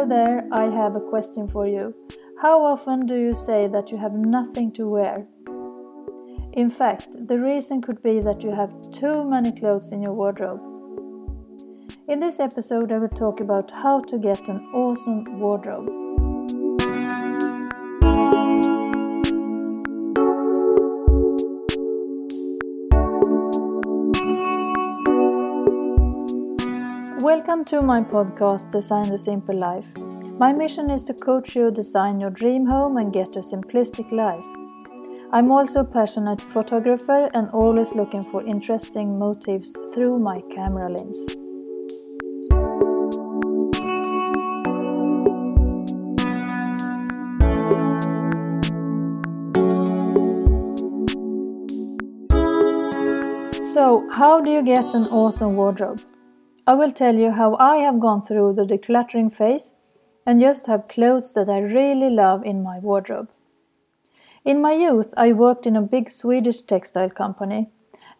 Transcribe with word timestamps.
Hello 0.00 0.08
there, 0.08 0.48
I 0.50 0.64
have 0.64 0.96
a 0.96 1.00
question 1.10 1.46
for 1.46 1.66
you. 1.66 1.94
How 2.40 2.64
often 2.64 3.04
do 3.04 3.14
you 3.16 3.34
say 3.34 3.68
that 3.68 3.92
you 3.92 3.98
have 3.98 4.14
nothing 4.14 4.72
to 4.72 4.88
wear? 4.88 5.26
In 6.54 6.70
fact, 6.70 7.18
the 7.28 7.38
reason 7.38 7.82
could 7.82 8.02
be 8.02 8.20
that 8.20 8.42
you 8.42 8.50
have 8.50 8.72
too 8.92 9.28
many 9.28 9.52
clothes 9.52 9.92
in 9.92 10.00
your 10.00 10.14
wardrobe. 10.14 10.62
In 12.08 12.18
this 12.18 12.40
episode, 12.40 12.92
I 12.92 12.96
will 12.96 13.08
talk 13.08 13.40
about 13.40 13.70
how 13.72 14.00
to 14.00 14.16
get 14.16 14.48
an 14.48 14.60
awesome 14.72 15.38
wardrobe. 15.38 15.90
Welcome 27.20 27.66
to 27.66 27.82
my 27.82 28.00
podcast, 28.00 28.70
Design 28.70 29.10
the 29.10 29.18
Simple 29.18 29.54
Life. 29.54 29.94
My 30.38 30.54
mission 30.54 30.88
is 30.88 31.04
to 31.04 31.12
coach 31.12 31.54
you 31.54 31.70
design 31.70 32.18
your 32.18 32.30
dream 32.30 32.64
home 32.64 32.96
and 32.96 33.12
get 33.12 33.36
a 33.36 33.40
simplistic 33.40 34.10
life. 34.10 34.42
I'm 35.30 35.52
also 35.52 35.80
a 35.80 35.84
passionate 35.84 36.40
photographer 36.40 37.28
and 37.34 37.50
always 37.50 37.94
looking 37.94 38.22
for 38.22 38.42
interesting 38.46 39.18
motifs 39.18 39.74
through 39.92 40.18
my 40.18 40.40
camera 40.50 40.88
lens. 40.88 41.36
So, 53.74 54.08
how 54.10 54.40
do 54.40 54.50
you 54.50 54.62
get 54.62 54.94
an 54.94 55.04
awesome 55.08 55.54
wardrobe? 55.54 56.00
I 56.70 56.74
will 56.74 56.92
tell 56.92 57.16
you 57.16 57.32
how 57.32 57.56
I 57.58 57.78
have 57.78 57.98
gone 57.98 58.22
through 58.22 58.52
the 58.52 58.62
decluttering 58.62 59.32
phase 59.32 59.74
and 60.24 60.40
just 60.40 60.66
have 60.68 60.86
clothes 60.86 61.34
that 61.34 61.48
I 61.48 61.58
really 61.58 62.10
love 62.10 62.44
in 62.44 62.62
my 62.62 62.78
wardrobe. 62.78 63.28
In 64.44 64.60
my 64.60 64.74
youth, 64.74 65.12
I 65.16 65.32
worked 65.32 65.66
in 65.66 65.74
a 65.74 65.82
big 65.82 66.08
Swedish 66.08 66.60
textile 66.60 67.10
company, 67.10 67.70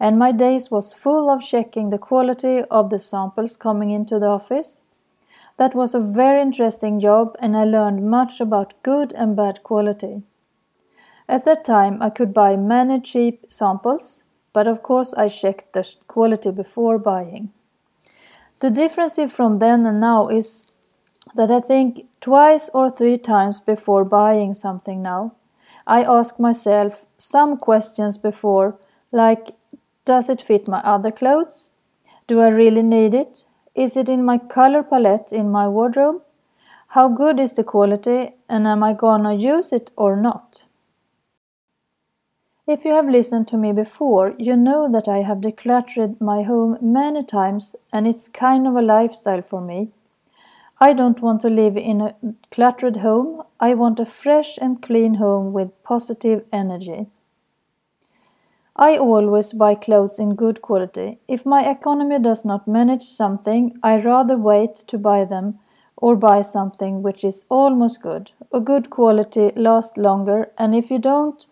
and 0.01 0.19
my 0.19 0.33
days 0.33 0.69
was 0.69 0.93
full 0.93 1.29
of 1.29 1.41
checking 1.41 1.91
the 1.91 1.97
quality 1.97 2.63
of 2.63 2.89
the 2.89 2.99
samples 2.99 3.55
coming 3.55 3.91
into 3.91 4.19
the 4.19 4.27
office. 4.27 4.81
That 5.55 5.73
was 5.73 5.95
a 5.95 6.01
very 6.01 6.41
interesting 6.41 6.99
job, 6.99 7.37
and 7.39 7.55
I 7.55 7.63
learned 7.63 8.09
much 8.09 8.41
about 8.41 8.83
good 8.83 9.13
and 9.13 9.33
bad 9.33 9.63
quality. 9.63 10.23
At 11.29 11.45
that 11.45 11.63
time, 11.63 12.01
I 12.01 12.09
could 12.09 12.33
buy 12.33 12.57
many 12.57 12.99
cheap 12.99 13.45
samples, 13.47 14.25
but 14.51 14.67
of 14.67 14.83
course 14.83 15.13
I 15.13 15.29
checked 15.29 15.71
the 15.71 15.87
quality 16.09 16.51
before 16.51 16.99
buying. 16.99 17.53
The 18.61 18.69
difference 18.69 19.19
from 19.33 19.55
then 19.55 19.87
and 19.87 19.99
now 19.99 20.27
is 20.27 20.67
that 21.35 21.49
I 21.49 21.61
think 21.61 22.05
twice 22.21 22.69
or 22.75 22.91
three 22.91 23.17
times 23.17 23.59
before 23.59 24.05
buying 24.05 24.53
something 24.53 25.01
now. 25.01 25.33
I 25.87 26.03
ask 26.03 26.39
myself 26.39 27.07
some 27.17 27.57
questions 27.57 28.19
before, 28.19 28.77
like 29.11 29.55
Does 30.05 30.29
it 30.29 30.43
fit 30.43 30.67
my 30.67 30.79
other 30.81 31.11
clothes? 31.11 31.71
Do 32.27 32.39
I 32.39 32.49
really 32.49 32.83
need 32.83 33.15
it? 33.15 33.45
Is 33.73 33.97
it 33.97 34.09
in 34.09 34.23
my 34.23 34.37
color 34.37 34.83
palette 34.83 35.31
in 35.33 35.49
my 35.49 35.67
wardrobe? 35.67 36.21
How 36.89 37.07
good 37.09 37.39
is 37.39 37.53
the 37.53 37.63
quality 37.63 38.35
and 38.47 38.67
am 38.67 38.83
I 38.83 38.93
gonna 38.93 39.33
use 39.33 39.73
it 39.73 39.91
or 39.97 40.15
not? 40.15 40.67
If 42.67 42.85
you 42.85 42.91
have 42.91 43.09
listened 43.09 43.47
to 43.47 43.57
me 43.57 43.71
before, 43.71 44.35
you 44.37 44.55
know 44.55 44.87
that 44.87 45.07
I 45.07 45.23
have 45.23 45.39
decluttered 45.39 46.21
my 46.21 46.43
home 46.43 46.77
many 46.79 47.23
times 47.23 47.75
and 47.91 48.07
it's 48.07 48.27
kind 48.27 48.67
of 48.67 48.75
a 48.75 48.83
lifestyle 48.83 49.41
for 49.41 49.61
me. 49.61 49.89
I 50.79 50.93
don't 50.93 51.21
want 51.21 51.41
to 51.41 51.49
live 51.49 51.75
in 51.75 52.01
a 52.01 52.15
cluttered 52.51 52.97
home, 52.97 53.43
I 53.59 53.73
want 53.73 53.99
a 53.99 54.05
fresh 54.05 54.59
and 54.59 54.81
clean 54.81 55.15
home 55.15 55.53
with 55.53 55.83
positive 55.83 56.45
energy. 56.51 57.07
I 58.75 58.97
always 58.97 59.53
buy 59.53 59.75
clothes 59.75 60.17
in 60.17 60.35
good 60.35 60.61
quality. 60.61 61.19
If 61.27 61.45
my 61.45 61.69
economy 61.69 62.19
does 62.19 62.45
not 62.45 62.67
manage 62.67 63.03
something, 63.03 63.77
I 63.83 63.97
rather 63.97 64.37
wait 64.37 64.75
to 64.87 64.97
buy 64.97 65.25
them 65.25 65.59
or 65.97 66.15
buy 66.15 66.41
something 66.41 67.03
which 67.03 67.23
is 67.23 67.45
almost 67.49 68.01
good. 68.01 68.31
A 68.51 68.59
good 68.59 68.89
quality 68.89 69.51
lasts 69.55 69.97
longer, 69.97 70.51
and 70.57 70.73
if 70.73 70.89
you 70.89 70.99
don't, 70.99 71.45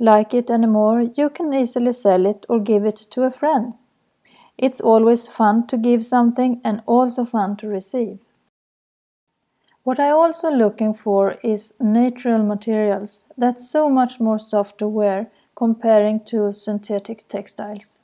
like 0.00 0.34
it 0.34 0.50
anymore, 0.50 1.02
you 1.14 1.30
can 1.30 1.52
easily 1.52 1.92
sell 1.92 2.26
it 2.26 2.46
or 2.48 2.58
give 2.60 2.84
it 2.84 2.96
to 3.10 3.22
a 3.22 3.30
friend. 3.30 3.74
It's 4.58 4.80
always 4.80 5.26
fun 5.26 5.66
to 5.68 5.78
give 5.78 6.04
something 6.04 6.60
and 6.64 6.82
also 6.86 7.24
fun 7.24 7.56
to 7.56 7.68
receive. 7.68 8.18
What 9.82 9.98
I 9.98 10.10
also 10.10 10.50
looking 10.50 10.92
for 10.92 11.38
is 11.42 11.74
natural 11.80 12.42
materials. 12.42 13.24
That's 13.38 13.68
so 13.68 13.88
much 13.88 14.20
more 14.20 14.38
soft 14.38 14.78
to 14.78 14.88
wear 14.88 15.30
comparing 15.54 16.20
to 16.26 16.52
synthetic 16.52 17.26
textiles. 17.28 18.00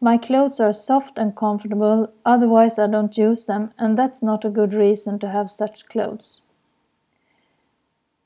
My 0.00 0.18
clothes 0.18 0.60
are 0.60 0.72
soft 0.72 1.18
and 1.18 1.34
comfortable, 1.34 2.12
otherwise 2.24 2.78
I 2.78 2.86
don't 2.86 3.16
use 3.16 3.46
them, 3.46 3.72
and 3.78 3.96
that's 3.96 4.22
not 4.22 4.44
a 4.44 4.50
good 4.50 4.74
reason 4.74 5.18
to 5.20 5.28
have 5.28 5.50
such 5.50 5.86
clothes. 5.88 6.42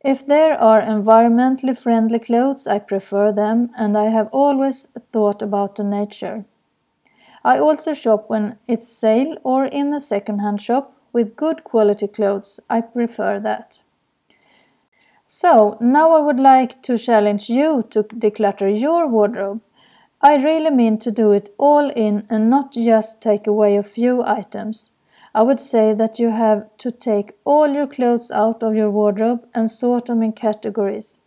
If 0.02 0.26
there 0.26 0.58
are 0.58 0.80
environmentally 0.80 1.76
friendly 1.76 2.18
clothes, 2.18 2.66
I 2.66 2.78
prefer 2.78 3.32
them, 3.32 3.70
and 3.76 3.98
I 3.98 4.08
have 4.08 4.28
always 4.32 4.86
thought 5.12 5.42
about 5.42 5.76
the 5.76 5.84
nature. 5.84 6.46
I 7.44 7.58
also 7.58 7.92
shop 7.92 8.28
when 8.28 8.58
it's 8.66 8.88
sale 8.88 9.36
or 9.42 9.66
in 9.66 9.92
a 9.92 10.00
second-hand 10.00 10.62
shop 10.62 10.94
with 11.12 11.36
good 11.36 11.64
quality 11.64 12.08
clothes. 12.08 12.60
I 12.70 12.80
prefer 12.80 13.40
that. 13.40 13.82
So, 15.26 15.76
now 15.80 16.12
I 16.12 16.20
would 16.20 16.40
like 16.40 16.82
to 16.82 16.98
challenge 16.98 17.48
you 17.50 17.82
to 17.90 18.02
declutter 18.02 18.68
your 18.68 19.06
wardrobe. 19.06 19.60
I 20.22 20.36
really 20.36 20.70
mean 20.70 20.98
to 20.98 21.10
do 21.10 21.32
it 21.32 21.50
all 21.56 21.90
in 21.90 22.26
and 22.28 22.50
not 22.50 22.72
just 22.72 23.22
take 23.22 23.46
away 23.46 23.76
a 23.76 23.82
few 23.82 24.22
items. 24.24 24.92
I 25.34 25.42
would 25.42 25.60
say 25.60 25.94
that 25.94 26.18
you 26.18 26.30
have 26.30 26.66
to 26.78 26.90
take 26.90 27.34
all 27.44 27.68
your 27.68 27.86
clothes 27.86 28.30
out 28.30 28.62
of 28.62 28.74
your 28.74 28.90
wardrobe 28.90 29.46
and 29.54 29.70
sort 29.70 30.06
them 30.06 30.22
in 30.22 30.32
categories. 30.32 31.20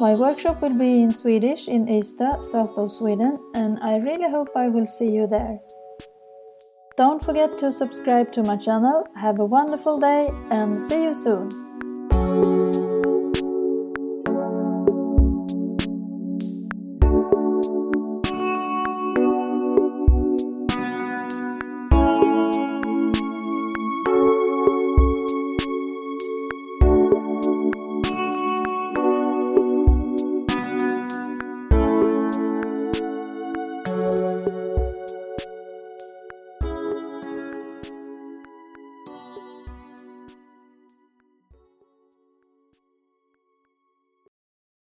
My 0.00 0.16
workshop 0.16 0.60
will 0.60 0.76
be 0.76 1.02
in 1.02 1.12
Swedish 1.12 1.68
in 1.68 1.86
Ystad, 1.86 2.42
south 2.42 2.76
of 2.76 2.90
Sweden, 2.90 3.38
and 3.54 3.78
I 3.80 3.98
really 3.98 4.28
hope 4.28 4.48
I 4.56 4.66
will 4.68 4.86
see 4.86 5.10
you 5.10 5.28
there. 5.28 5.60
Don't 6.96 7.22
forget 7.22 7.56
to 7.58 7.70
subscribe 7.70 8.32
to 8.32 8.42
my 8.42 8.56
channel. 8.56 9.06
Have 9.14 9.38
a 9.38 9.44
wonderful 9.44 10.00
day 10.00 10.28
and 10.50 10.80
see 10.80 11.04
you 11.04 11.14
soon! 11.14 11.48